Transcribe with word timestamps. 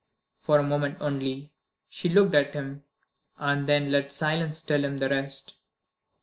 For 0.39 0.57
a 0.57 0.63
moment 0.63 0.97
only, 0.99 1.51
she 1.87 2.09
looked 2.09 2.33
at 2.33 2.55
him 2.55 2.81
and 3.37 3.69
then 3.69 3.91
let 3.91 4.11
silence 4.11 4.63
tell 4.63 4.83
him 4.83 4.97
the 4.97 5.09
rest. 5.09 5.53